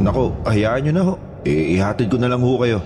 [0.00, 1.14] Nako, hayaan nyo na ho.
[1.44, 2.78] Eh, ihatid ko na lang ho kayo.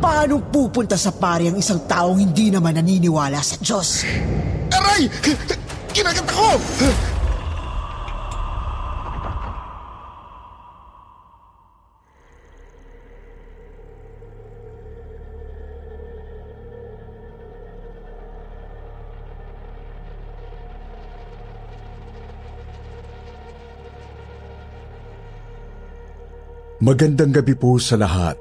[0.00, 4.04] Paano pupunta sa pari ang isang taong hindi naman naniniwala sa Diyos?
[4.72, 5.08] Aray!
[5.92, 6.48] Kinagat ako!
[26.76, 28.36] Magandang gabi po sa lahat.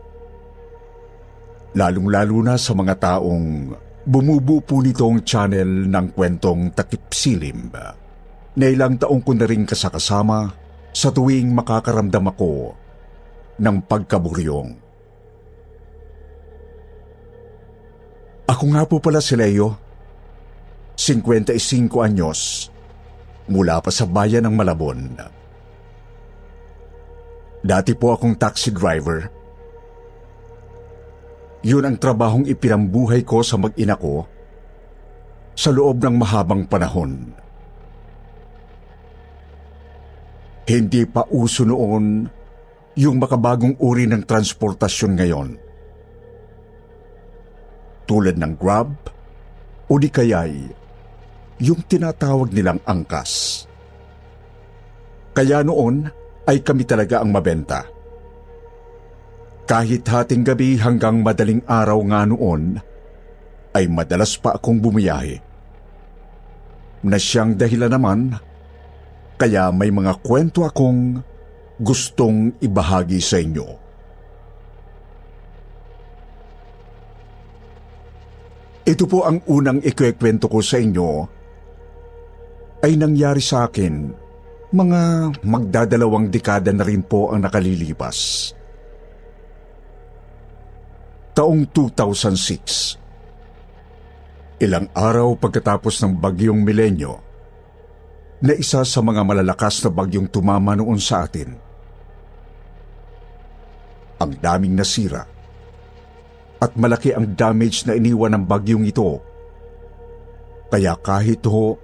[1.71, 3.71] Lalong-lalo na sa mga taong
[4.03, 7.71] bumubuo po nitong channel ng kwentong Takip Silim
[8.59, 10.51] na ilang taong ko na rin kasakasama
[10.91, 12.75] sa tuwing makakaramdam ako
[13.55, 14.83] ng pagkaburyong.
[18.51, 19.79] Ako nga po pala si Leo,
[20.99, 21.55] 55
[22.03, 22.67] anyos,
[23.47, 25.15] mula pa sa bayan ng Malabon.
[27.65, 29.25] Dati po akong taxi driver.
[31.65, 34.21] Yun ang trabahong ipinambuhay ko sa mag-ina ko
[35.57, 37.33] sa loob ng mahabang panahon.
[40.69, 42.29] Hindi pa uso noon
[43.01, 45.49] yung makabagong uri ng transportasyon ngayon.
[48.05, 48.93] Tulad ng Grab
[49.89, 50.69] o di kaya'y
[51.65, 53.65] yung tinatawag nilang angkas.
[55.33, 57.89] Kaya noon, ay kami talaga ang mabenta.
[59.65, 62.77] Kahit hating gabi hanggang madaling araw nga noon,
[63.73, 65.41] ay madalas pa akong bumiyahe.
[67.01, 68.37] Na siyang dahilan naman,
[69.41, 71.19] kaya may mga kwento akong
[71.81, 73.67] gustong ibahagi sa inyo.
[78.85, 81.09] Ito po ang unang ikwekwento ko sa inyo
[82.85, 84.24] ay nangyari sa akin
[84.75, 88.51] mga magdadalawang dekada na rin po ang nakalilipas.
[91.31, 92.99] Taong 2006.
[94.59, 97.13] Ilang araw pagkatapos ng bagyong milenyo,
[98.43, 101.55] na isa sa mga malalakas na bagyong tumama noon sa atin.
[104.19, 105.23] Ang daming nasira
[106.59, 109.23] at malaki ang damage na iniwan ng bagyong ito.
[110.71, 111.79] Kaya kahit ho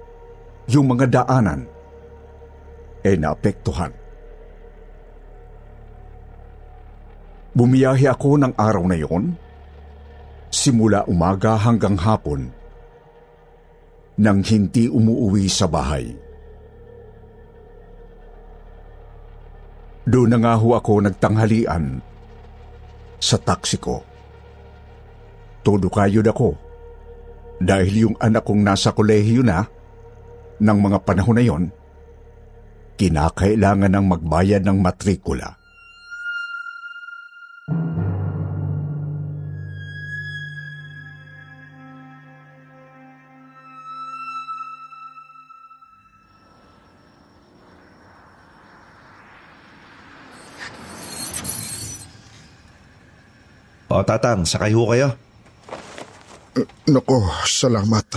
[0.67, 1.70] yung mga daanan
[3.01, 3.93] ay naapektuhan.
[7.51, 9.35] Bumiyahe ako ng araw na yon,
[10.47, 12.47] simula umaga hanggang hapon,
[14.15, 16.15] nang hindi umuuwi sa bahay.
[20.07, 21.99] Doon na nga ho ako nagtanghalian
[23.21, 24.01] sa taksi ko.
[25.61, 26.57] Todo kayod ako
[27.61, 29.69] dahil yung anak kong nasa kolehiyo na
[30.57, 31.63] ng mga panahon na yon,
[33.01, 35.57] kinakailangan ng magbayad ng matrikula.
[53.91, 55.09] O tatang, sakay ho kayo.
[56.85, 58.07] Nako, salamat.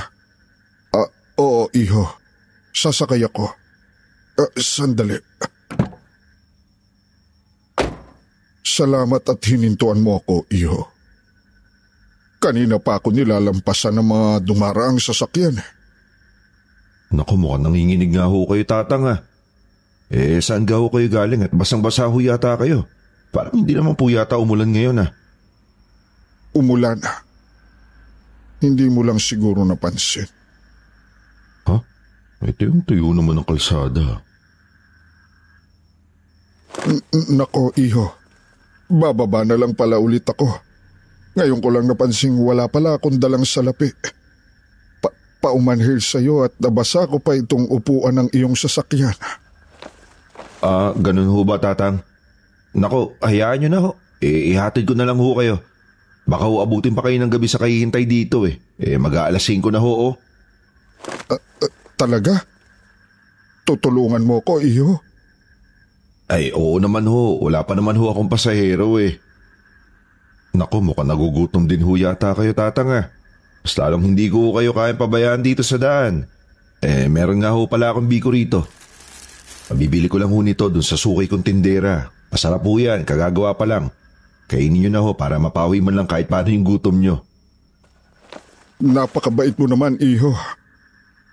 [0.92, 1.08] Ah,
[1.40, 2.04] oo, iho.
[2.76, 3.63] Sasakay ako.
[4.34, 5.14] Ah, sandali.
[8.64, 10.90] Salamat at hinintuan mo ako, iho.
[12.42, 15.54] Kanina pa ako nilalampasan ng mga dumaraang sasakyan.
[17.14, 19.18] Naku, mukhang nanginginig nga ho kayo tatang ah.
[20.10, 22.90] Eh, saan ga ho kayo galing at basang-basa ho yata kayo?
[23.30, 25.10] Parang hindi naman po yata umulan ngayon ah.
[26.58, 26.98] Umulan.
[28.58, 30.26] Hindi mo lang siguro napansin.
[31.70, 31.76] Ha?
[32.42, 34.23] Ito yung tuyo naman ng kalsada.
[36.82, 38.10] N- Nako, iho.
[38.90, 40.50] Bababa na lang pala ulit ako.
[41.34, 43.90] Ngayon ko lang napansing wala pala akong dalang salapi.
[45.02, 45.10] Pa
[45.42, 49.14] paumanhir sa'yo at nabasa ko pa itong upuan ng iyong sasakyan.
[50.64, 52.00] Ah, ganun ho ba tatang?
[52.74, 53.90] Nako, hayaan nyo na ho.
[54.24, 55.60] Eh, ihatid ko na lang ho kayo.
[56.24, 58.56] Baka ho abutin pa kayo ng gabi sa kahihintay dito eh.
[58.80, 60.14] Eh, mag-aalas 5 na ho oh.
[61.94, 62.40] Talaga?
[63.68, 64.98] Tutulungan mo ko, iho.
[66.34, 67.38] Ay, oo naman ho.
[67.38, 69.22] Wala pa naman ho akong pasahero eh.
[70.50, 73.06] Naku, mukhang nagugutom din ho yata kayo tatang ah.
[73.62, 76.26] Mas lalong hindi ko kayo kaya pabayaan dito sa daan.
[76.82, 78.66] Eh, meron nga ho pala akong biko rito.
[79.70, 82.10] Mabibili ko lang ho nito dun sa sukay kong tindera.
[82.34, 83.94] Masarap po yan, kagagawa pa lang.
[84.50, 87.22] Kainin nyo na ho para mapawi man lang kahit paano yung gutom nyo.
[88.82, 90.34] Napakabait mo naman, iho.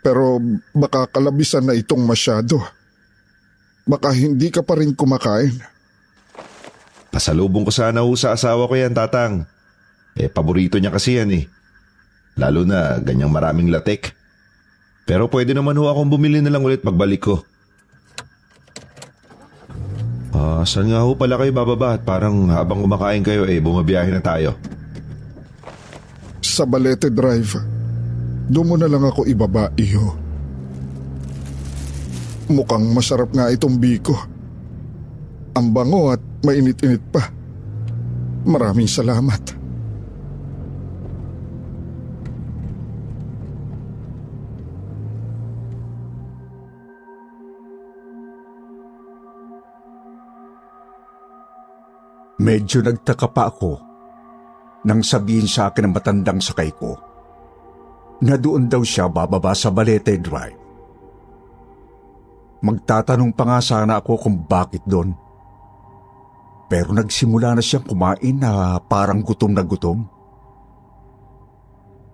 [0.05, 0.37] Pero
[0.77, 2.61] baka kalabisan na itong masyado.
[3.85, 5.57] Baka hindi ka pa rin kumakain.
[7.11, 9.43] Pasalubong ko sana ho sa asawa ko yan, tatang.
[10.15, 11.43] Eh, paborito niya kasi yan eh.
[12.39, 14.15] Lalo na ganyang maraming latek.
[15.03, 17.35] Pero pwede naman ho akong bumili na lang ulit pagbalik ko.
[20.31, 24.23] Ah, saan nga ho pala kayo bababa at parang habang kumakain kayo eh bumabiyahe na
[24.23, 24.55] tayo.
[26.39, 27.59] Sa Balete Drive,
[28.47, 30.20] doon mo na lang ako ibaba, iho.
[32.51, 34.11] Mukhang masarap nga itong biko.
[35.55, 37.23] Ang bango at mainit-init pa.
[38.43, 39.39] Maraming salamat.
[52.41, 53.71] Medyo nagtaka pa ako
[54.89, 56.97] nang sabihin sa akin ng matandang sakay ko
[58.25, 60.60] na doon daw siya bababa sa Balete Drive.
[62.61, 65.17] Magtatanong pa nga sana ako kung bakit doon.
[66.69, 70.05] Pero nagsimula na siyang kumain na parang gutom na gutom.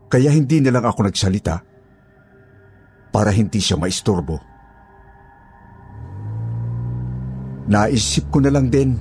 [0.07, 1.55] Kaya hindi na lang ako nagsalita
[3.11, 4.39] para hindi siya maistorbo.
[7.67, 8.95] Naisip ko na lang din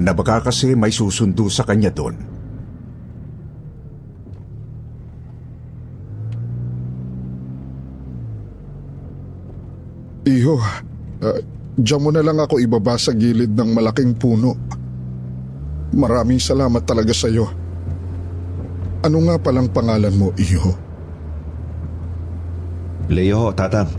[0.00, 2.33] na baka kasi may susundo sa kanya doon.
[10.24, 11.38] Iho, uh,
[11.76, 14.56] diyan mo na lang ako ibaba sa gilid ng malaking puno.
[15.92, 17.46] Maraming salamat talaga sa iyo.
[19.04, 20.72] Ano nga palang pangalan mo, Iho?
[23.12, 23.92] Leo ho, tatang.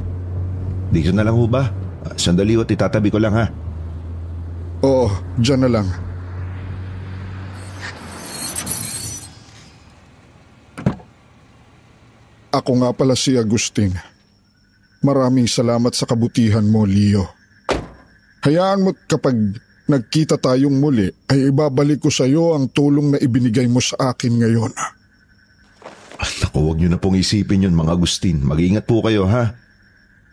[0.90, 1.70] Dito na lang ho ba?
[2.02, 3.46] Ah, Sandali ho, itatabi ko lang ha.
[4.82, 5.88] Oo, diyan na lang.
[12.50, 14.15] Ako nga pala si Agustin.
[15.04, 17.28] Maraming salamat sa kabutihan mo, Leo.
[18.46, 19.36] Hayaan mo't kapag
[19.90, 24.34] nagkita tayong muli, ay ibabalik ko sa iyo ang tulong na ibinigay mo sa akin
[24.38, 24.72] ngayon.
[26.16, 28.40] Ah, Naku, huwag niyo na pong isipin yun mga Agustin.
[28.40, 29.52] Mag-ingat po kayo ha.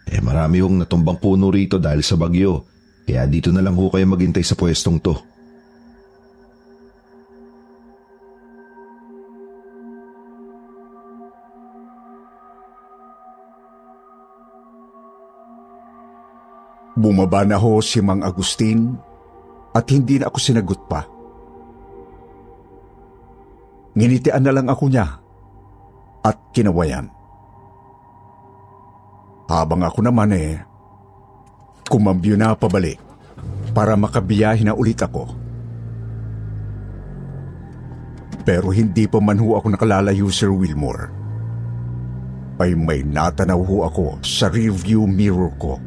[0.07, 2.69] Eh marami hong natumbang puno rito dahil sa bagyo.
[3.03, 5.15] Kaya dito na lang ho kayo maghintay sa pwestong to.
[17.03, 18.95] Bumaba na ho si Mang Agustin
[19.75, 21.03] at hindi na ako sinagot pa.
[23.99, 25.19] Nginitian na lang ako niya
[26.23, 27.11] at kinawayan.
[29.51, 30.63] Habang ako naman eh,
[31.91, 33.03] kumambyo na pabalik
[33.75, 35.29] para makabiyahin na ulit ako.
[38.47, 41.11] Pero hindi pa man ho ako nakalalayo, Sir Wilmore.
[42.63, 45.83] Ay may natanaw ho ako sa rearview mirror ko.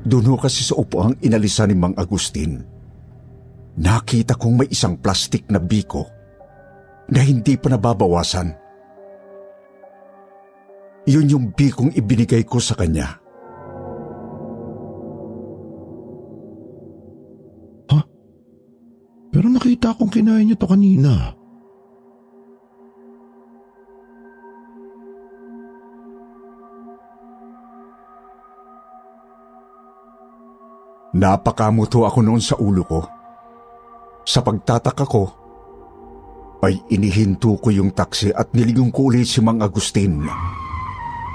[0.00, 2.60] Doon ho kasi sa upuang inalisan ni Mang Agustin.
[3.80, 6.04] Nakita kong may isang plastik na biko
[7.10, 8.48] na hindi pa nababawasan.
[11.08, 13.20] Yun yung bikong ibinigay ko sa kanya.
[19.30, 21.39] Pero nakita kong kinain niyo to kanina.
[31.10, 33.00] Napakamuto ako noon sa ulo ko.
[34.22, 35.24] Sa pagtataka ko,
[36.60, 40.22] ay inihinto ko yung taksi at niligong ko ulit si Mang Agustin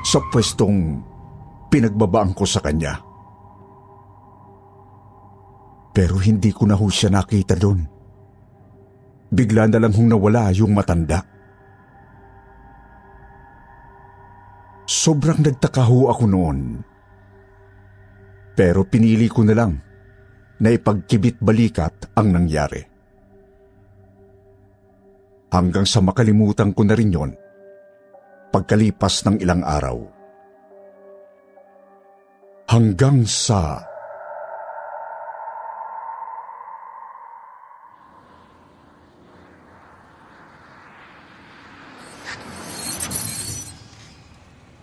[0.05, 1.01] sa pwestong
[1.73, 3.01] pinagbabaan ko sa kanya.
[5.91, 7.81] Pero hindi ko na ho siya nakita doon.
[9.33, 11.25] Bigla na lang hong nawala yung matanda.
[14.85, 16.59] Sobrang nagtaka ho ako noon.
[18.55, 19.75] Pero pinili ko na lang
[20.63, 22.79] na ipagkibit balikat ang nangyari.
[25.51, 27.31] Hanggang sa makalimutan ko na rin yon
[28.55, 29.99] pagkalipas ng ilang araw.
[32.71, 33.83] Hanggang sa...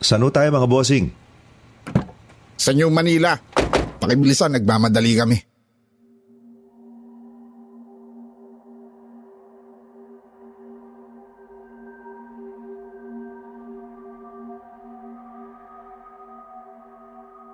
[0.03, 1.07] Saan ho tayo mga bossing?
[2.61, 3.52] Sa New Manila.
[4.03, 5.39] Pakibilisan, nagmamadali kami.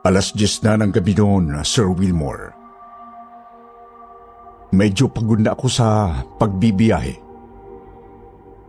[0.09, 2.57] Alas 10 na ng gabi noon, Sir Wilmore.
[4.73, 7.13] Medyo pagod na ako sa pagbibiyahe.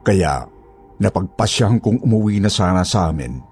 [0.04, 0.44] Kaya
[1.00, 3.49] napagpasyahan kong umuwi na sana sa amin.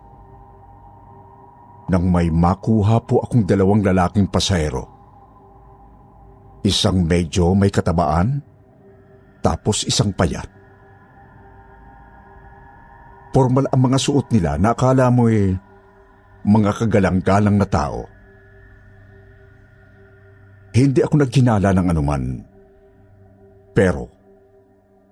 [1.88, 4.84] Nang may makuha po akong dalawang lalaking pasahero.
[6.68, 8.44] Isang medyo may katabaan,
[9.40, 10.52] tapos isang payat.
[13.32, 15.56] Formal ang mga suot nila na akala mo eh,
[16.44, 18.02] mga kagalang-galang na tao.
[20.76, 22.24] Hindi ako naghinala ng anuman.
[23.78, 24.10] Pero,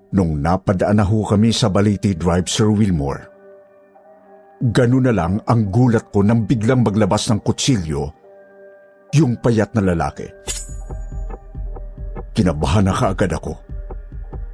[0.10, 3.35] nung napadaan na ho kami sa Baliti Drive, Sir Wilmore,
[4.62, 8.04] ganun na lang ang gulat ko nang biglang maglabas ng kutsilyo
[9.16, 10.28] yung payat na lalaki.
[12.36, 13.56] Kinabahan na kaagad ako.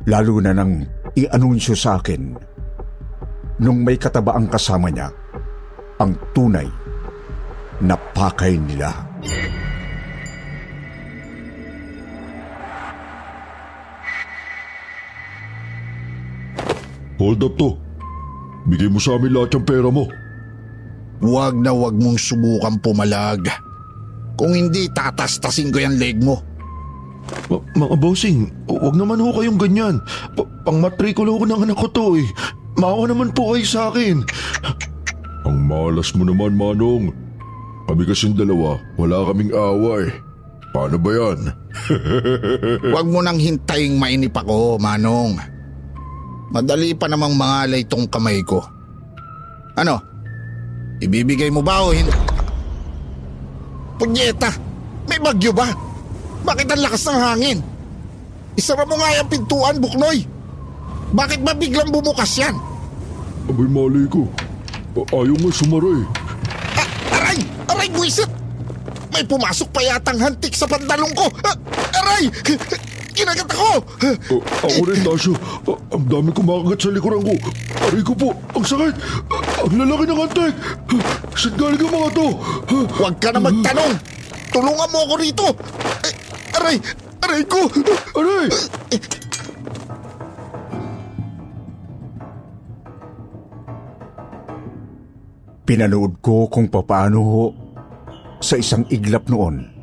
[0.10, 2.34] Lalo na nang i-anunsyo sa akin
[3.62, 5.10] nung may katabaang kasama niya
[6.01, 6.65] ang tunay
[7.81, 8.89] na pakay nila.
[17.22, 17.91] Hold up to.
[18.70, 20.06] Bigay mo sa amin lahat yung pera mo.
[21.22, 23.46] Huwag na huwag mong subukan pumalag.
[24.38, 26.41] Kung hindi, tatastasin ko yung leg mo.
[27.50, 30.01] Ma- mga bossing, huwag naman ho kayong ganyan.
[30.34, 32.27] Pa- pangmatrikulo ko ng anak ko to eh.
[32.82, 34.25] Maawa naman po kayo sa akin.
[35.46, 37.13] Ang malas mo naman, Manong.
[37.86, 40.10] Kami kasing dalawa, wala kaming away.
[40.72, 41.39] Paano ba yan?
[42.94, 45.38] Huwag mo nang hintayin mainip ako, Manong.
[46.51, 48.60] Madali pa namang mangalay tong kamay ko.
[49.79, 50.03] Ano?
[51.00, 52.12] Ibibigay mo ba o hindi?
[53.96, 54.51] Punyeta!
[55.08, 55.72] May bagyo ba?
[56.43, 57.60] Bakit ang lakas ng hangin?
[58.60, 60.27] Isara mo nga yung pintuan, Buknoy!
[61.15, 62.55] Bakit ba biglang bumukas yan?
[63.48, 64.27] Abay, mali ko.
[64.96, 66.05] Ayaw nga sumara eh.
[66.75, 67.39] Ah, aray!
[67.72, 68.31] Aray, buwisit!
[69.12, 71.31] May pumasok pa yatang hantik sa pantalong ko!
[71.48, 71.55] Ah,
[72.03, 72.27] aray!
[73.12, 73.72] Kinagat ako!
[74.00, 75.34] Uh, ako rin, Tasha.
[75.68, 77.34] Uh, ang dami kumakagat sa likuran ko.
[77.88, 78.96] Aray ko po, ang sakit.
[79.27, 80.53] Uh, ang lalaki ng antek.
[80.88, 81.01] Uh,
[81.36, 82.27] saan galing ang mga to?
[82.72, 83.94] Uh, Huwag ka na magtanong!
[84.51, 85.46] Tulungan mo ako rito!
[86.03, 86.12] Ay,
[86.56, 86.77] aray!
[87.22, 87.60] Aray ko!
[88.15, 88.48] aray!
[95.68, 97.44] Pinanood ko kung papaano ho
[98.44, 99.81] sa isang iglap noon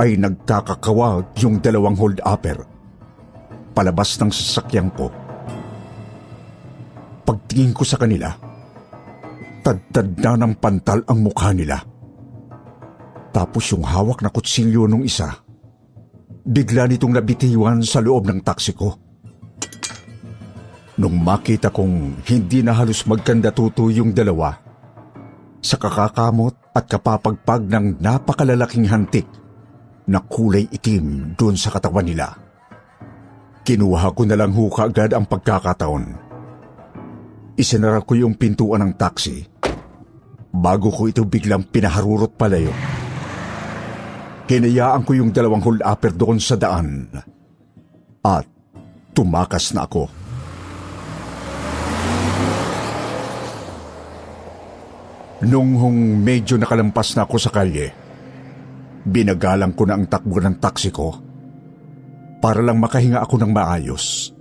[0.00, 2.72] ay nagkakakawag yung dalawang hold-upper
[3.72, 5.08] palabas ng sasakyan ko.
[7.24, 8.28] Pagtingin ko sa kanila,
[9.64, 11.80] tadtad na ng pantal ang mukha nila.
[13.32, 15.32] Tapos yung hawak na kutsilyo nung isa,
[16.44, 18.92] bigla nitong nabitiwan sa loob ng taksi ko.
[21.00, 24.52] Nung makita kong hindi na halos magkandatuto yung dalawa,
[25.64, 29.24] sa kakakamot at kapapagpag ng napakalalaking hantik
[30.08, 32.34] na kulay itim doon sa katawan nila.
[33.62, 36.04] Kinuha ko na lang ho kaagad ang pagkakataon.
[37.54, 39.46] Isinara ko yung pintuan ng taxi
[40.50, 42.74] bago ko ito biglang pinaharurot palayo.
[44.50, 47.08] Hinayaan ko yung dalawang hold-upper doon sa daan
[48.20, 48.44] at
[49.16, 50.10] tumakas na ako.
[55.42, 55.74] Nung
[56.22, 57.90] medyo nakalampas na ako sa kalye,
[59.02, 61.08] binagalang ko na ang takbo ng taksi ko
[62.42, 64.34] para lang makahinga ako ng maayos.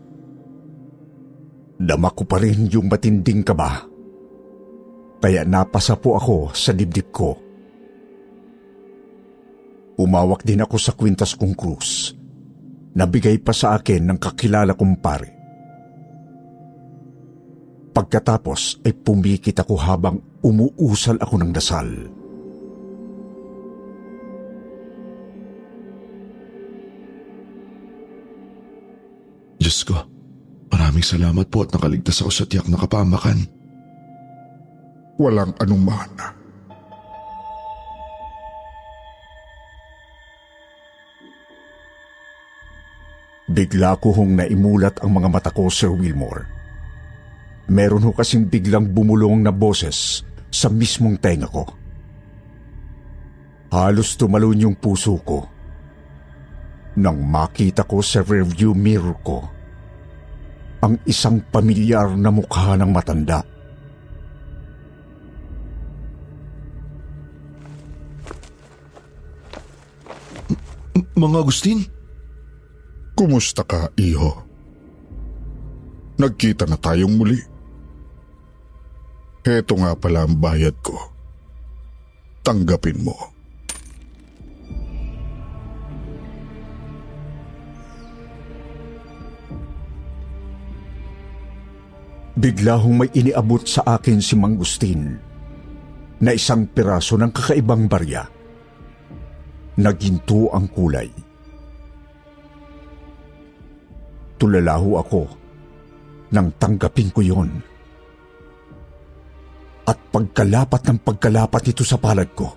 [1.82, 3.86] Dama ko pa rin yung matinding kaba,
[5.22, 7.38] kaya napasa po ako sa dibdib ko.
[10.02, 12.14] Umawak din ako sa kwintas kong krus
[12.98, 15.30] na bigay pa sa akin ng kakilala kong pare.
[17.92, 21.90] Pagkatapos ay pumikit ako habang umuusal ako ng dasal.
[29.62, 29.94] Diyos ko,
[30.74, 33.46] maraming salamat po at nakaligtas ako sa tiyak na kapamakan.
[35.22, 36.10] Walang anuman.
[43.54, 46.50] Bigla ko hong naimulat ang mga mata ko, Sir Wilmore.
[47.70, 51.70] Meron ho kasing biglang bumulong na boses sa mismong tenga ko.
[53.70, 55.61] Halos tumalon yung puso ko
[57.00, 59.40] nang makita ko sa rearview mirror ko
[60.82, 63.46] ang isang pamilyar na mukha ng matanda.
[70.98, 71.80] M- Mga Agustin?
[73.14, 74.42] Kumusta ka, iho?
[76.18, 77.38] Nagkita na tayong muli.
[79.46, 80.98] Heto nga pala ang bayad ko.
[82.42, 83.31] Tanggapin mo.
[92.32, 95.20] Bigla hong may iniabot sa akin si Mang Gustin
[96.24, 98.24] na isang piraso ng kakaibang barya.
[99.82, 101.12] Naginto ang kulay.
[104.40, 105.22] Tulalaho ako
[106.32, 107.52] nang tanggapin ko yon.
[109.84, 112.48] At pagkalapat ng pagkalapat ito sa palad ko,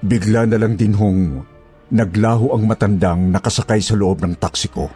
[0.00, 1.44] bigla na lang din hong
[1.92, 4.88] naglaho ang matandang nakasakay sa loob ng taksi ko.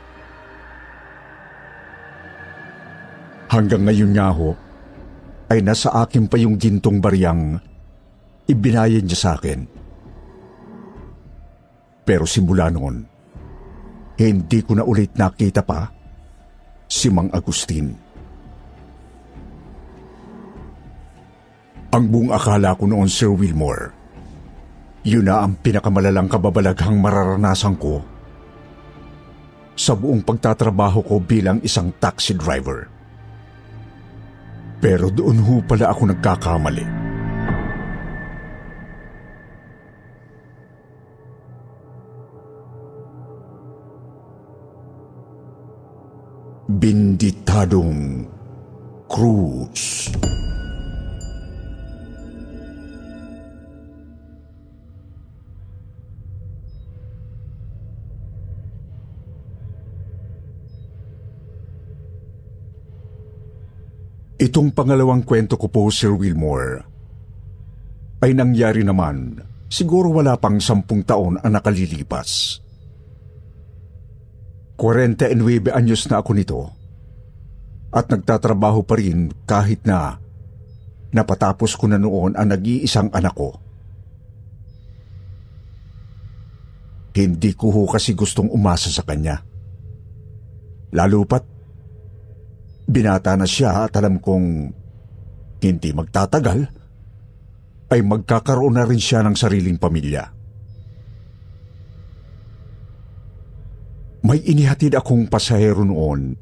[3.46, 4.58] Hanggang ngayon nga ho,
[5.46, 7.62] ay nasa akin pa yung gintong baryang
[8.50, 9.66] ibinayad niya sa akin.
[12.06, 13.06] Pero simula noon,
[14.18, 15.90] hindi ko na ulit nakita pa
[16.86, 17.94] si Mang Agustin.
[21.94, 23.94] Ang buong akala ko noon, Sir Wilmore,
[25.06, 28.02] yun na ang pinakamalalang kababalaghang mararanasan ko
[29.76, 32.95] sa buong pagtatrabaho ko bilang isang taxi driver.
[34.76, 36.86] Pero doon ho pala ako nagkakamali.
[46.66, 48.28] Binditadong
[49.08, 50.12] Cruz.
[64.36, 66.84] Itong pangalawang kwento ko po, Sir Wilmore,
[68.20, 69.40] ay nangyari naman
[69.72, 72.60] siguro wala pang sampung taon ang nakalilipas.
[74.76, 76.60] 49 anyos na ako nito
[77.96, 80.20] at nagtatrabaho pa rin kahit na
[81.16, 83.56] napatapos ko na noon ang nag-iisang anak ko.
[87.16, 89.40] Hindi ko ho kasi gustong umasa sa kanya.
[90.92, 91.55] Lalo pat
[92.86, 94.46] Binata na siya at alam kong
[95.58, 96.58] hindi magtatagal
[97.90, 100.22] ay magkakaroon na rin siya ng sariling pamilya.
[104.26, 106.34] May inihatid akong pasahero noon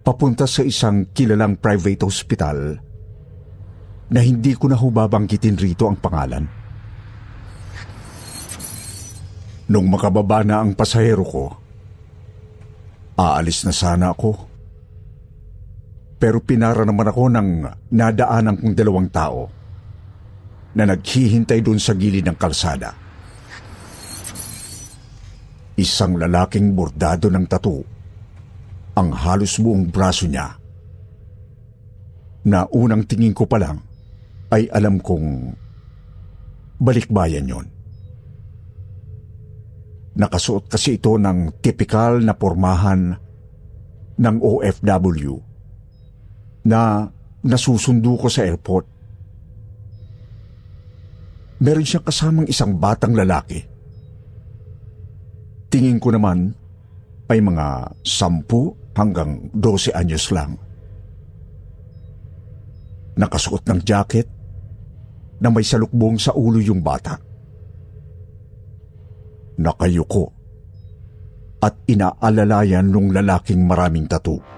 [0.00, 2.80] papunta sa isang kilalang private hospital
[4.08, 6.48] na hindi ko na hubabanggitin rito ang pangalan.
[9.68, 11.44] Nung makababa na ang pasahero ko,
[13.20, 14.47] aalis na sana ako
[16.18, 17.48] pero pinara naman ako ng
[17.94, 19.46] nadaanan kong dalawang tao
[20.74, 22.90] na naghihintay doon sa gilid ng kalsada.
[25.78, 27.86] Isang lalaking bordado ng tato
[28.98, 30.58] ang halos buong braso niya.
[32.50, 33.78] Na unang tingin ko pa lang
[34.50, 35.54] ay alam kong
[36.82, 37.66] balikbayan yon.
[40.18, 43.14] Nakasuot kasi ito ng tipikal na pormahan
[44.18, 45.47] ng OFW
[46.68, 47.08] na
[47.40, 48.84] nasusundo ko sa airport.
[51.64, 53.64] Meron siyang kasamang isang batang lalaki.
[55.72, 56.52] Tingin ko naman
[57.32, 60.60] ay mga sampu hanggang 12 anyos lang.
[63.18, 64.28] Nakasuot ng jacket
[65.40, 67.18] na may salukbong sa ulo yung bata.
[69.58, 70.30] Nakayuko
[71.58, 74.57] at inaalalayan nung lalaking maraming tattoo.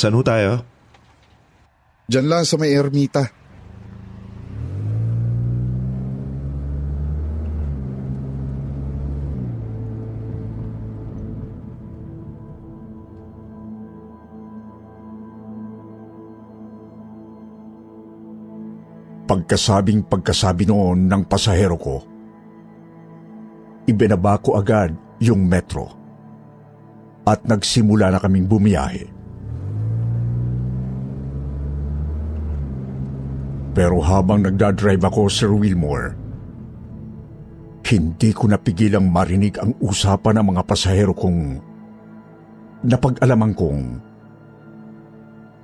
[0.00, 0.64] Saan ho tayo?
[2.08, 3.28] Diyan lang sa may ermita.
[19.28, 22.00] Pagkasabing pagkasabi noon ng pasahero ko,
[23.84, 25.92] ibinaba ko agad yung metro
[27.28, 29.19] at nagsimula na kaming bumiyahe.
[33.70, 36.18] Pero habang nagdadrive ako, Sir Wilmore,
[37.90, 41.58] hindi ko napigilang marinig ang usapan ng mga pasahero kong
[42.86, 43.80] napag-alaman kong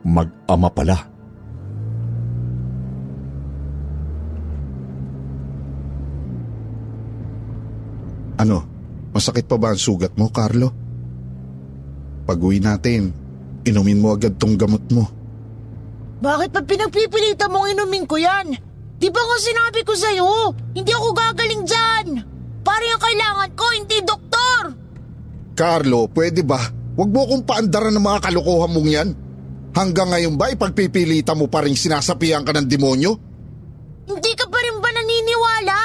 [0.06, 0.96] mag-ama pala.
[8.36, 8.58] Ano,
[9.16, 10.68] masakit pa ba ang sugat mo, Carlo?
[12.28, 13.10] Pag-uwi natin,
[13.64, 15.15] inumin mo agad tong gamot mo.
[16.16, 18.56] Bakit pa pinagpipilitan mong inumin ko yan?
[18.96, 22.06] Di ba nga sinabi ko sa'yo, hindi ako gagaling dyan.
[22.64, 24.62] Para yung kailangan ko, hindi doktor.
[25.52, 26.60] Carlo, pwede ba?
[26.96, 29.08] Huwag mo akong paandaran ng mga kalokohan mong yan.
[29.76, 33.12] Hanggang ngayon ba ipagpipilitan mo pa rin sinasapian ka ng demonyo?
[34.08, 35.78] Hindi ka pa rin ba naniniwala?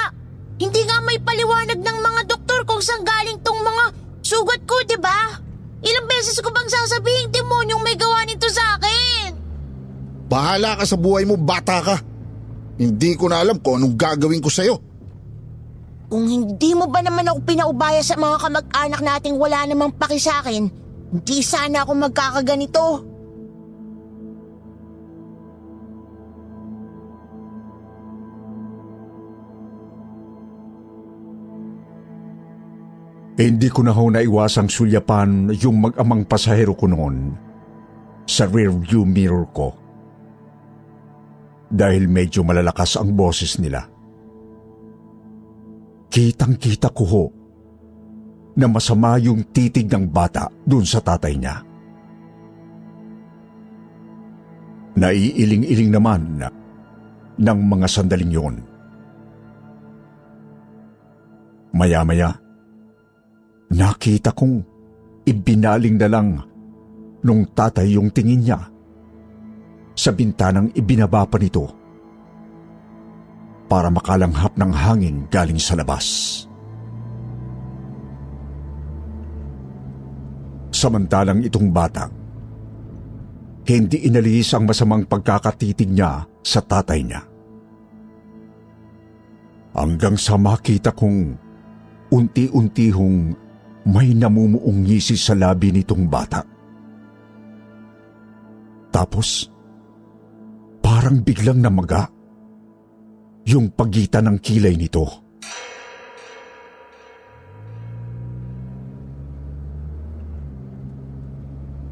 [0.56, 3.84] Hindi nga may paliwanag ng mga doktor kung saan galing tong mga
[4.24, 5.36] sugat ko, di ba?
[5.84, 9.01] Ilang beses ko bang sasabihin demonyong may gawa nito sa akin?
[10.32, 11.96] Bahala ka sa buhay mo, bata ka.
[12.80, 14.80] Hindi ko na alam kung anong gagawin ko sa'yo.
[16.08, 20.40] Kung hindi mo ba naman ako pinaubaya sa mga kamag-anak nating wala namang paki sa
[20.40, 20.72] akin,
[21.12, 23.12] hindi sana ako magkakaganito.
[33.36, 37.36] Eh, hindi ko na ho naiwasang sulyapan yung mag-amang pasahero ko noon
[38.24, 39.81] sa rearview mirror ko.
[41.72, 43.80] Dahil medyo malalakas ang boses nila.
[46.12, 47.24] Kitang-kita ko ho
[48.60, 51.56] na masama yung titig ng bata dun sa tatay niya.
[54.92, 56.44] Naiiling-iling naman
[57.40, 58.56] ng mga sandaling yon.
[61.72, 62.36] Maya-maya,
[63.72, 64.60] nakita kong
[65.24, 66.28] ibinaling na lang
[67.24, 68.60] nung tatay yung tingin niya
[70.02, 71.70] sa bintanang ibinaba pa nito
[73.70, 76.42] para makalanghap ng hangin galing sa labas.
[80.74, 82.10] Samantalang itong bata,
[83.62, 87.22] hindi inalis ang masamang pagkakatitig niya sa tatay niya.
[89.78, 91.38] Hanggang sa makita kong
[92.10, 93.38] unti-unti hong
[93.86, 96.42] may namumuong ngisi sa labi nitong bata.
[98.90, 99.51] Tapos,
[100.92, 102.04] parang biglang namaga
[103.48, 105.08] yung pagitan ng kilay nito.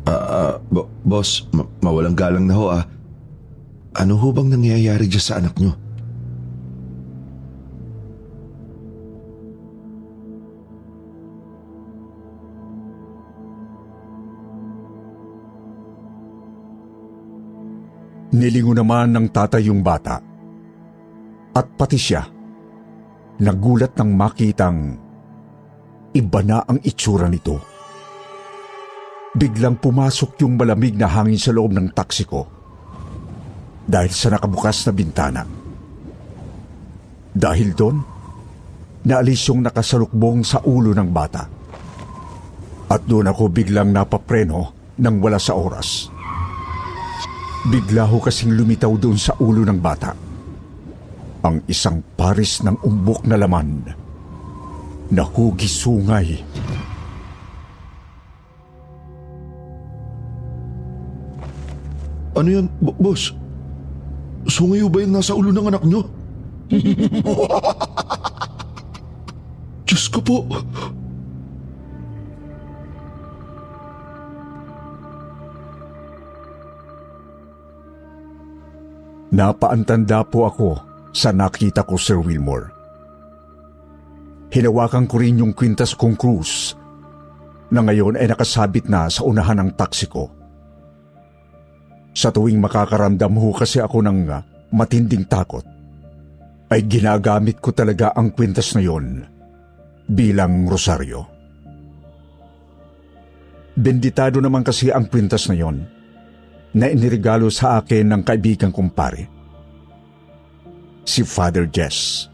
[0.05, 2.85] Ah, ah, bo- boss, ma- mawalang galang na ho ah.
[3.97, 5.73] Ano ho bang nangyayari dyan sa anak nyo?
[18.31, 20.23] Nilingo naman ng tatay yung bata.
[21.51, 22.23] At pati siya,
[23.43, 24.79] nagulat nang makitang
[26.15, 27.59] iba na ang itsura nito.
[29.35, 32.47] Biglang pumasok yung malamig na hangin sa loob ng taksi ko
[33.91, 35.43] dahil sa nakabukas na bintana.
[37.35, 37.99] Dahil doon,
[39.07, 41.43] naalis yung nakasalukbong sa ulo ng bata.
[42.91, 46.20] At doon ako biglang napapreno nang wala sa oras.
[47.69, 50.17] Bigla ho kasing lumitaw doon sa ulo ng bata.
[51.45, 53.85] Ang isang paris ng umbok na laman
[55.13, 56.41] na hugis sungay.
[62.41, 63.37] ano yan, B- boss?
[64.49, 66.01] Sungayo ba yung nasa ulo ng anak nyo?
[69.87, 70.49] Diyos ko po.
[79.41, 80.69] Napaantanda po ako
[81.17, 82.69] sa nakita ko, Sir Wilmore.
[84.53, 86.77] Hinawakan ko rin yung kwintas kong cruise
[87.73, 90.29] na ngayon ay nakasabit na sa unahan ng taksi ko.
[92.13, 94.45] Sa tuwing makakaramdam ho kasi ako ng uh,
[94.77, 95.65] matinding takot,
[96.69, 99.25] ay ginagamit ko talaga ang kwintas na yon
[100.05, 101.25] bilang rosaryo.
[103.73, 106.00] Benditado naman kasi ang kwintas na yon
[106.75, 109.23] na inirigalo sa akin ng kaibigan kong pare.
[111.03, 112.31] Si Father Jess.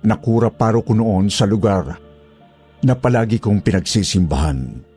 [0.00, 2.00] Nakura paro ko noon sa lugar
[2.80, 4.88] na palagi kong pinagsisimbahan.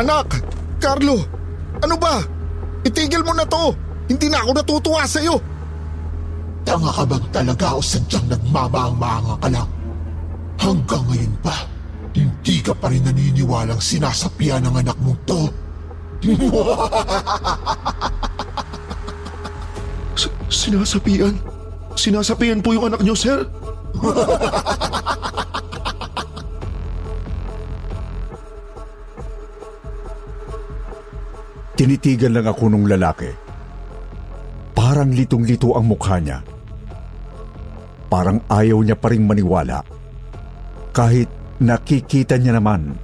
[0.00, 0.40] Anak!
[0.80, 1.20] Carlo!
[1.84, 2.24] Ano ba?
[2.88, 3.76] Itigil mo na to!
[4.08, 5.36] Hindi na ako natutuwa sa'yo!
[6.64, 9.79] Tanga ka bang talaga o sadyang nagmamang-manga ka lang?
[10.60, 11.56] Hanggang ngayon pa,
[12.12, 15.48] hindi ka pa rin naniniwalang sinasapian ng anak mong to.
[20.20, 21.32] S- sinasapian?
[21.96, 23.40] Sinasapian po yung anak nyo, sir?
[31.80, 33.32] Tinitigan lang ako nung lalaki.
[34.76, 36.44] Parang litong-lito ang mukha niya.
[38.12, 39.80] Parang ayaw niya pa rin maniwala.
[40.90, 41.30] Kahit
[41.62, 42.96] nakikita niya naman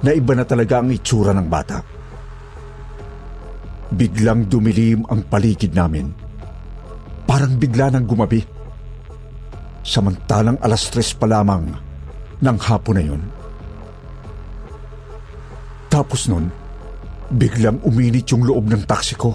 [0.00, 1.78] na iba na talaga ang itsura ng bata.
[3.90, 6.08] Biglang dumilim ang paligid namin.
[7.26, 8.40] Parang bigla nang gumabi.
[9.82, 11.74] Samantalang alas tres pa lamang
[12.38, 13.22] ng hapon na yun.
[15.90, 16.46] Tapos nun,
[17.34, 19.34] biglang uminit yung loob ng taksi ko.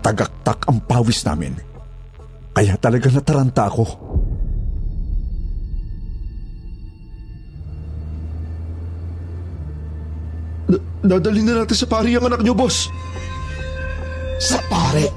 [0.00, 1.52] Tagaktak ang pawis namin.
[2.56, 4.07] Kaya talaga nataranta ako.
[11.02, 12.90] Dadalhin na natin sa pari ang anak nyo, boss.
[14.38, 15.10] Sa pare?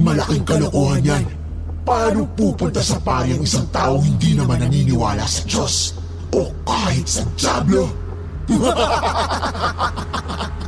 [0.00, 1.24] Malaking kalokohan yan.
[1.84, 5.94] Paano pupunta sa pari ang isang taong hindi naman naniniwala sa Diyos?
[6.32, 7.88] O kahit sa Diablo?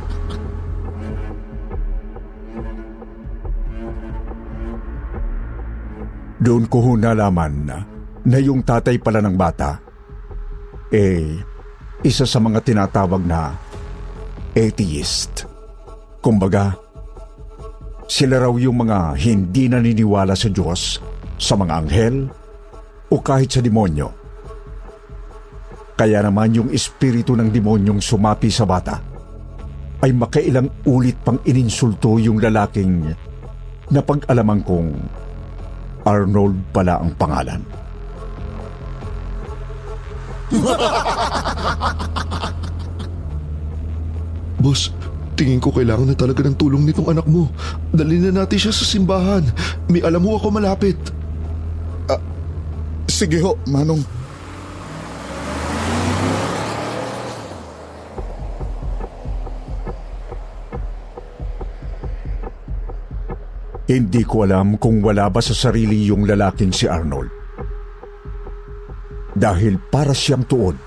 [6.43, 7.77] Doon ko ho nalaman na,
[8.27, 9.79] na yung tatay pala ng bata,
[10.91, 11.39] eh,
[12.03, 13.55] isa sa mga tinatawag na
[14.53, 15.49] atheist.
[16.23, 16.77] Kumbaga,
[18.07, 21.01] sila raw yung mga hindi naniniwala sa Diyos,
[21.35, 22.29] sa mga anghel,
[23.09, 24.09] o kahit sa demonyo.
[25.93, 28.97] Kaya naman yung espiritu ng demonyong sumapi sa bata
[30.01, 33.13] ay makailang ulit pang ininsulto yung lalaking
[33.93, 34.89] napag-alaman kong
[36.03, 37.61] Arnold pala ang pangalan.
[44.61, 44.93] Boss,
[45.33, 47.49] tingin ko kailangan na talaga ng tulong nitong anak mo.
[47.89, 49.43] Dali na natin siya sa simbahan.
[49.89, 50.97] May alam mo ako malapit.
[53.09, 54.01] Sige ho, Manong.
[63.83, 67.29] Hindi ko alam kung wala ba sa sarili yung lalaking si Arnold.
[69.37, 70.79] Dahil para siyang tuod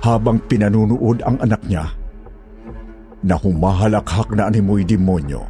[0.00, 2.05] habang pinanunood ang anak niya
[3.26, 5.42] na humahalakhak na animoy demonyo.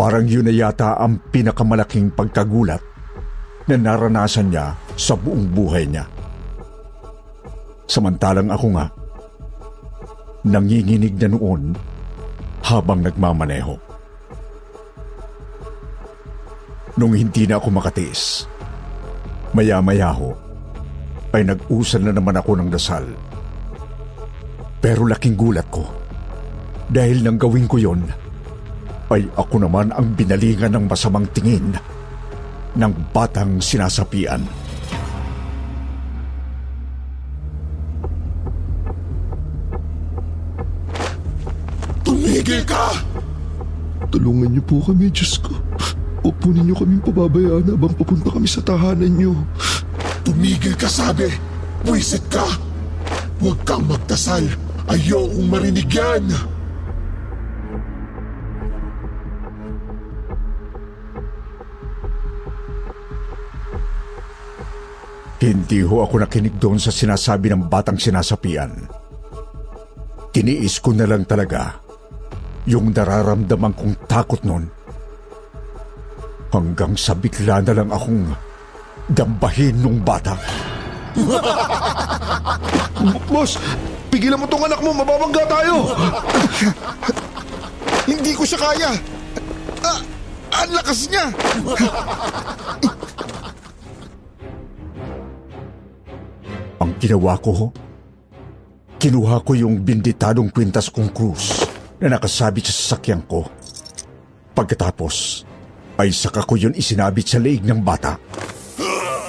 [0.00, 2.80] Parang yun na yata ang pinakamalaking pagkagulat
[3.68, 6.08] na naranasan niya sa buong buhay niya.
[7.86, 8.88] Samantalang ako nga,
[10.48, 11.76] nanginginig na noon
[12.64, 13.76] habang nagmamaneho.
[16.96, 18.48] Nung hindi na ako makatiis,
[19.52, 20.34] maya-maya ho,
[21.32, 23.04] ay nag-usal na naman ako ng dasal.
[24.82, 25.86] Pero laking gulat ko,
[26.90, 28.02] dahil nang gawin ko yon,
[29.14, 31.78] ay ako naman ang binalingan ng masamang tingin
[32.74, 34.42] ng batang sinasapian.
[42.02, 42.98] Tumigil ka!
[44.10, 45.54] Tulungan niyo po kami, Diyos ko.
[46.26, 49.38] Huwag po ninyo kaming pababayaan habang papunta kami sa tahanan niyo.
[50.26, 51.30] Tumigil ka sabi!
[51.86, 52.42] Pwisit ka!
[53.38, 54.71] Huwag kang magdasal!
[54.90, 56.26] Ayokong marinig yan!
[65.42, 68.86] Hindi ho ako nakinig doon sa sinasabi ng batang sinasapian.
[70.30, 71.82] Tiniis ko na lang talaga
[72.70, 74.70] yung nararamdaman kong takot noon.
[76.54, 78.30] Hanggang sa bigla na lang akong
[79.10, 80.38] dambahin nung bata.
[83.32, 83.58] Boss,
[84.12, 85.88] pigilan mo tong anak mo, mababangga tayo!
[88.04, 88.90] Hindi ko siya kaya.
[89.80, 90.00] Ah,
[90.60, 91.24] ang lakas niya.
[96.82, 97.72] Ang ginawa ko
[99.02, 101.66] kinuha ko yung binditadong kwintas kong krus
[101.98, 103.42] na nakasabit sa sasakyan ko.
[104.54, 105.42] Pagkatapos,
[105.98, 108.14] ay saka ko yun isinabit sa leeg ng bata.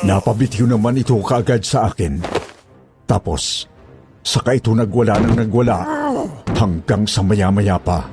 [0.05, 2.21] Napabitiw naman ito kaagad sa akin.
[3.09, 3.65] Tapos,
[4.23, 5.77] saka ito nagwala ng nagwala
[6.55, 8.07] hanggang sa maya-maya pa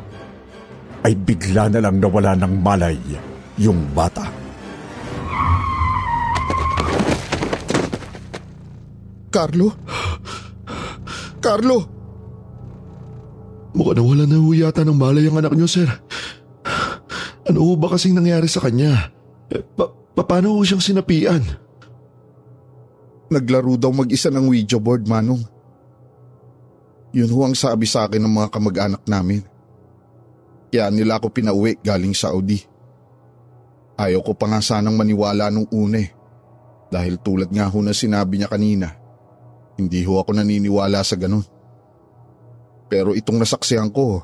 [1.06, 2.98] ay bigla na lang nawala ng malay
[3.56, 4.26] yung bata.
[9.30, 9.70] Carlo?
[11.38, 11.78] Carlo?
[13.70, 15.86] Mukhang nawala na ho yata ng malay ang anak niyo, sir.
[17.46, 19.14] Ano ho ba kasing nangyari sa kanya?
[19.48, 21.40] Eh, pa- paano ho siyang sinapian?
[23.30, 25.59] Naglaro daw mag-isa ng Ouija board, Manong.
[27.10, 29.42] Yun ho ang sabi sa akin ng mga kamag-anak namin.
[30.70, 32.62] Kaya nila ako pinauwi galing Saudi.
[33.98, 36.14] Ayaw ko pa nga sanang maniwala nung una eh.
[36.90, 38.94] Dahil tulad nga ho na sinabi niya kanina,
[39.74, 41.42] hindi ho ako naniniwala sa ganun.
[42.90, 44.22] Pero itong nasaksihan ko,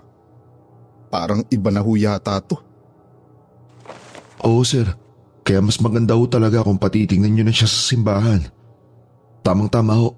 [1.10, 2.58] parang iba na ho yata to.
[4.46, 4.84] Oo, sir.
[5.46, 8.42] Kaya mas maganda ho talaga kung patitingnan niyo na siya sa simbahan.
[9.46, 10.14] Tamang-tama ho.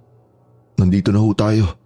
[0.81, 1.78] Nandito na ho tayo.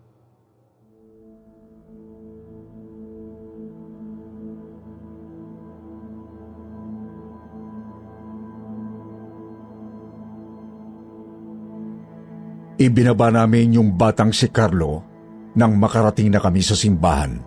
[12.83, 15.07] Ibinaba namin yung batang si Carlo
[15.55, 17.39] nang makarating na kami sa simbahan.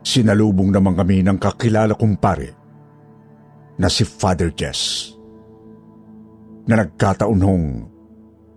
[0.00, 2.48] Sinalubong naman kami ng kakilala kong pare
[3.76, 5.12] na si Father Jess.
[6.64, 7.66] Na nagkataon hong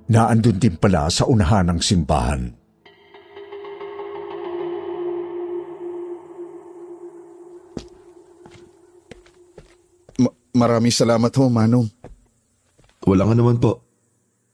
[0.08, 2.48] naandun din pala sa unahan ng simbahan.
[10.24, 11.92] Ma- maraming salamat ho, Manong.
[13.04, 13.87] Wala nga naman po.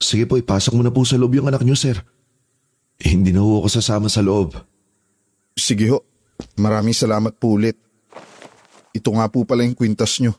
[0.04, 1.96] Sige po, ipasok mo na po sa loob yung anak niyo, sir.
[3.00, 4.52] Eh, hindi na ho ako sasama sa loob.
[5.56, 6.04] Sige ho,
[6.60, 7.80] maraming salamat po ulit.
[8.92, 10.36] Ito nga po pala yung kwintas nyo.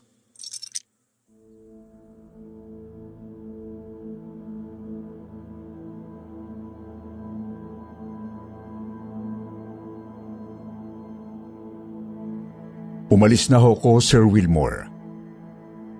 [13.09, 14.91] Umalis na ho ko, Sir Wilmore.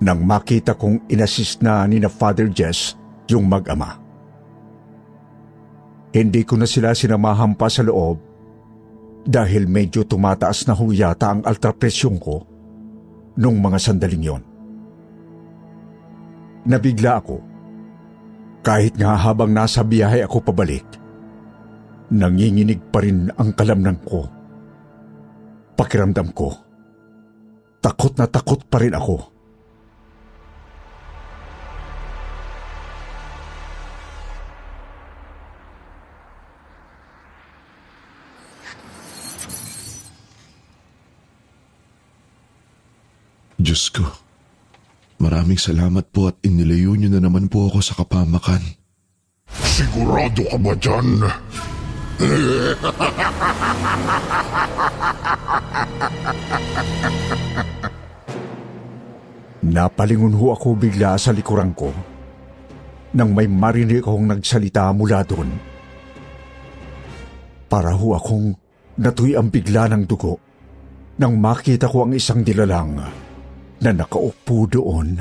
[0.04, 2.94] Nang makita kong inassist na ni na Father Jess
[3.30, 3.98] yung mag-ama.
[6.16, 8.18] Hindi ko na sila sinamahan pa sa loob
[9.26, 12.46] dahil medyo tumataas na ho yata ang altrapresyon ko
[13.36, 14.44] nung mga sandaling yon.
[16.66, 17.38] Nabigla ako
[18.66, 20.86] kahit nga habang nasa biyahe ako pabalik.
[22.10, 24.26] Nanginginig pa rin ang kalamnan ko.
[25.76, 26.50] Pakiramdam ko,
[27.84, 29.35] takot na takot pa rin ako.
[43.76, 44.08] Diyos ko,
[45.20, 48.64] maraming salamat po at inilayo niyo na naman po ako sa kapamakan.
[49.52, 51.20] Sigurado ka ba dyan?
[59.60, 61.92] Napalingon ho ako bigla sa likuran ko
[63.12, 65.52] nang may marinig akong nagsalita mula doon.
[67.68, 68.56] Para ho akong
[69.04, 70.40] natuy ang bigla ng dugo
[71.20, 73.04] nang makita ko ang isang dilalang
[73.82, 75.20] na nakaupo doon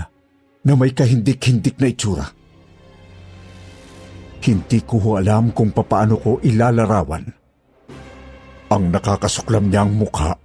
[0.64, 2.26] na may kahindik-hindik na itsura.
[4.44, 7.24] Hindi ko ho alam kung papaano ko ilalarawan.
[8.68, 10.36] Ang nakakasuklam niyang mukha.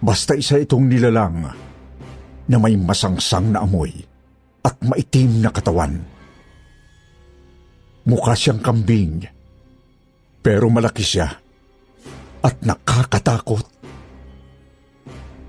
[0.00, 1.54] Basta isa itong nilalang
[2.50, 3.92] na may masangsang na amoy
[4.66, 6.02] at maitim na katawan.
[8.08, 9.22] Mukha siyang kambing,
[10.40, 11.28] pero malaki siya
[12.40, 13.79] at nakakatakot.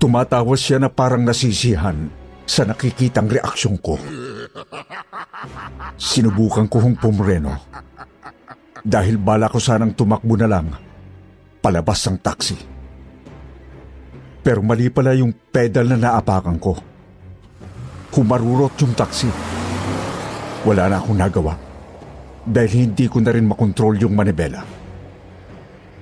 [0.02, 2.10] Tumatawa siya na parang nasisihan
[2.42, 3.94] sa nakikitang reaksyon ko.
[5.94, 7.54] Sinubukan ko hong pumreno
[8.82, 10.74] dahil bala ko sanang tumakbo na lang
[11.62, 12.58] palabas ng taxi.
[14.42, 16.74] Pero mali pala yung pedal na naapakan ko.
[18.10, 19.30] Humarurot yung taxi.
[20.66, 21.54] Wala na akong nagawa
[22.42, 24.66] dahil hindi ko na rin makontrol yung manibela.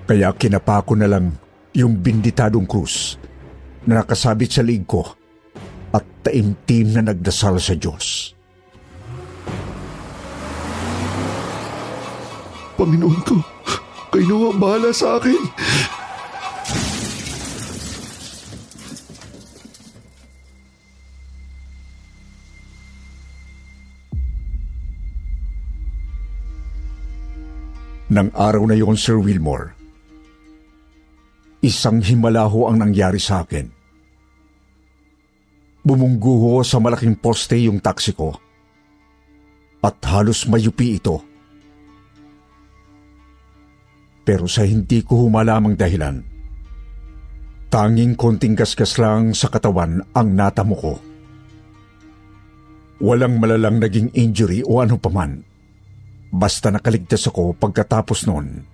[0.08, 1.36] Kaya kinapa ko na lang
[1.76, 3.19] yung binditadong krus
[3.88, 5.06] na nakasabit sa liig ko
[5.96, 8.36] at taimtim na nagdasal sa Diyos.
[12.76, 13.36] Panginoon ko,
[14.08, 15.42] kayo na ang bahala sa akin.
[28.10, 29.79] Nang araw na yon, Sir Wilmore,
[31.60, 33.68] isang himalaho ang nangyari sa akin.
[35.84, 38.36] Bumungguho sa malaking poste yung taksi ko
[39.80, 41.20] at halos mayupi ito.
[44.24, 46.20] Pero sa hindi ko humalamang dahilan,
[47.72, 50.94] tanging konting gasgas lang sa katawan ang natamo ko.
[53.00, 55.40] Walang malalang naging injury o ano paman.
[56.28, 58.69] Basta nakaligtas ako pagkatapos noon.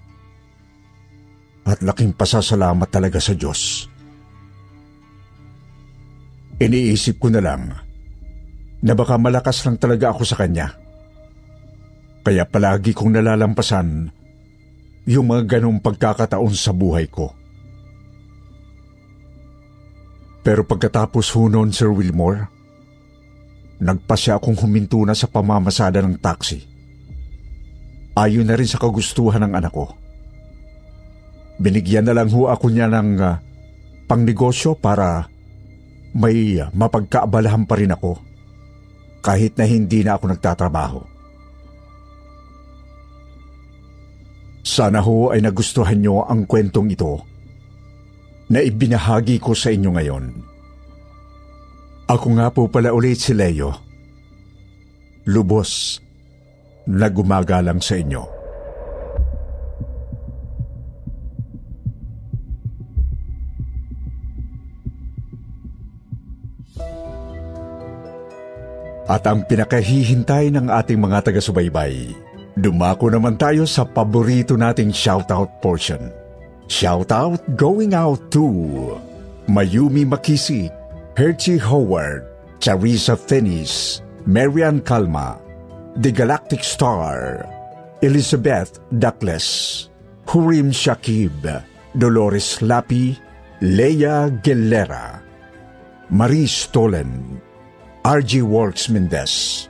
[1.67, 3.91] At laking pasasalamat talaga sa Diyos.
[6.62, 7.75] Iniisip ko na lang
[8.81, 10.73] na baka malakas lang talaga ako sa Kanya.
[12.23, 14.09] Kaya palagi kong nalalampasan
[15.11, 17.35] yung mga ganong pagkakataon sa buhay ko.
[20.47, 22.47] Pero pagkatapos ho noon, Sir Wilmore,
[23.83, 26.62] nagpasya akong huminto na sa pamamasada ng taxi.
[28.14, 30.06] Ayon na rin sa kagustuhan ng anak ko.
[31.57, 33.41] Binigyan na lang ho ako niya ng uh,
[34.07, 35.27] pangnegosyo para
[36.17, 38.17] may mapagkaabalahan pa rin ako
[39.21, 41.01] kahit na hindi na ako nagtatrabaho.
[44.67, 47.23] Sana ho ay nagustuhan niyo ang kwentong ito
[48.51, 50.25] na ibinahagi ko sa inyo ngayon.
[52.07, 53.75] Ako nga po pala ulit si Leo.
[55.27, 55.99] Lubos
[56.87, 58.36] na gumagalang sa inyo.
[69.07, 72.11] At ang pinakahihintay ng ating mga taga-subaybay,
[72.59, 76.11] dumako naman tayo sa paborito nating shoutout portion.
[76.67, 78.43] Shoutout going out to
[79.47, 80.67] Mayumi Makisi,
[81.15, 82.27] Herchie Howard,
[82.59, 85.39] Charissa Finis, Marian Kalma,
[86.03, 87.47] The Galactic Star,
[88.03, 89.87] Elizabeth Douglas,
[90.27, 91.47] Hurim Shakib,
[91.95, 93.15] Dolores Lapi,
[93.63, 95.23] Leia Gelera,
[96.11, 97.39] Marie Stolen,
[98.07, 99.67] RG Works Mendez.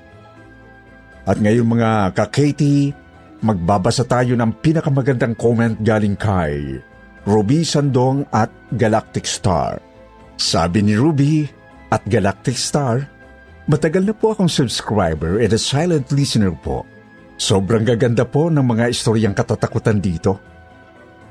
[1.25, 2.93] At ngayon mga ka-Katie,
[3.41, 6.85] magbabasa tayo ng pinakamagandang comment galing kay
[7.25, 9.81] Ruby Sandong at Galactic Star.
[10.37, 11.49] Sabi ni Ruby
[11.89, 13.09] at Galactic Star,
[13.73, 16.85] matagal na po akong subscriber and a silent listener po.
[17.41, 20.37] Sobrang gaganda po ng mga istoryang katatakutan dito.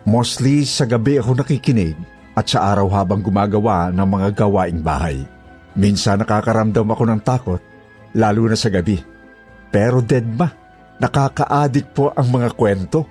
[0.09, 1.93] Mostly sa gabi ako nakikinig
[2.33, 5.34] at sa araw habang gumagawa ng mga gawaing bahay.
[5.75, 7.61] Minsan nakakaramdam ako ng takot,
[8.15, 8.99] lalo na sa gabi.
[9.69, 10.47] Pero dead ma,
[11.03, 13.03] nakaka-addict po ang mga kwento.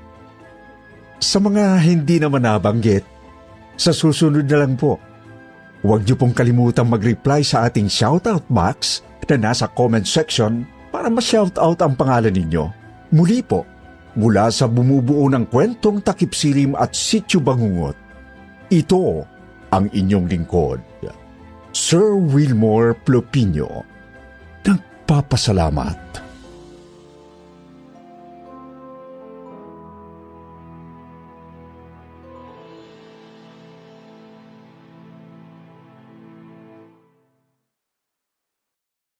[1.20, 3.04] Sa mga hindi naman nabanggit,
[3.76, 4.96] sa susunod na lang po,
[5.84, 11.80] huwag niyo pong kalimutang mag-reply sa ating shoutout box na nasa comment section para ma-shoutout
[11.84, 12.64] ang pangalan ninyo.
[13.12, 13.68] Muli po,
[14.16, 17.96] mula sa bumubuo ng kwentong takip silim at sityo bangungot,
[18.72, 19.24] ito
[19.68, 20.80] ang inyong lingkod.
[21.74, 23.82] Sir Wilmore Plopino,
[24.62, 26.03] nagpapasalamat.